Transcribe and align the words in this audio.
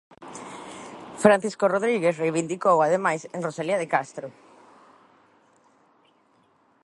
Francisco 1.23 1.65
Rodríguez 1.73 2.15
reivindicou 2.23 2.77
ademais 2.81 3.21
en 3.35 3.39
Rosalía 3.47 3.77
de 3.79 3.91
Castro. 3.93 4.27